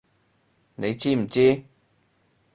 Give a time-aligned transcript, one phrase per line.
[0.73, 1.61] 你知唔知！